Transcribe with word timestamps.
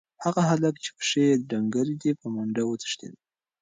هغه 0.23 0.41
هلک 0.49 0.75
چې 0.83 0.91
پښې 0.97 1.21
یې 1.29 1.41
ډنګرې 1.49 1.95
دي، 2.01 2.11
په 2.21 2.27
منډه 2.33 2.63
وتښتېد. 2.65 3.13